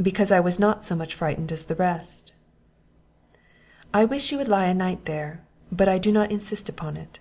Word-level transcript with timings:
"Because 0.00 0.32
I 0.32 0.40
was 0.40 0.58
not 0.58 0.82
so 0.86 0.96
much 0.96 1.14
frightened 1.14 1.52
as 1.52 1.66
the 1.66 1.74
rest." 1.74 2.32
"I 3.92 4.02
wish 4.06 4.32
you 4.32 4.38
would 4.38 4.48
lie 4.48 4.64
a 4.64 4.72
night 4.72 5.04
there; 5.04 5.42
but 5.70 5.88
I 5.88 5.98
do 5.98 6.10
not 6.10 6.32
insist 6.32 6.70
upon 6.70 6.96
it." 6.96 7.20